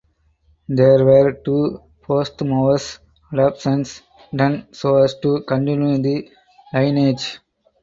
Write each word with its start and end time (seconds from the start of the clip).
There 0.67 1.05
were 1.05 1.31
two 1.31 1.79
posthumous 2.01 2.97
adoptions 3.31 4.01
done 4.35 4.73
so 4.73 4.95
as 4.97 5.19
to 5.19 5.43
continue 5.47 6.01
the 6.01 6.27
lineage. 6.73 7.37